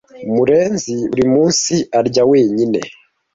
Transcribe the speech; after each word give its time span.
Murenzi 0.35 0.93
buri 1.09 1.25
munsi 1.33 1.73
arya 1.99 2.23
wenyine. 2.31 2.79